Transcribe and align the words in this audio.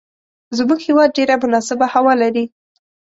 زموږ 0.57 0.79
هیواد 0.87 1.09
ډیره 1.17 1.35
مناسبه 1.43 1.85
هوا 1.93 2.13
لری 2.21 2.45